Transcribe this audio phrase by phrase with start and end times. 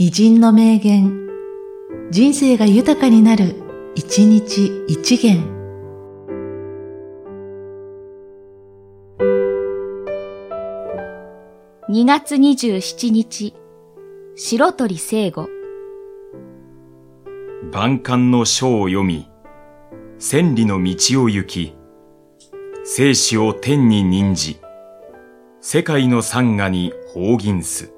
[0.00, 1.28] 偉人の名言、
[2.12, 3.56] 人生が豊かになる、
[3.96, 5.42] 一日一元。
[11.90, 13.54] 2月27日、
[14.36, 15.48] 白鳥聖語。
[17.72, 19.28] 万感の書を読み、
[20.20, 21.74] 千里の道を行き、
[22.84, 24.60] 生死を天に任じ、
[25.60, 27.97] 世界の山河に放銀す。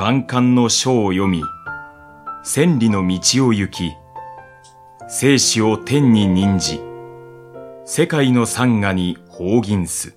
[0.00, 1.42] 万感の書を読み、
[2.42, 3.92] 千里の道を行き、
[5.10, 6.80] 生死を天に任じ、
[7.84, 10.16] 世界の山河に放銀す。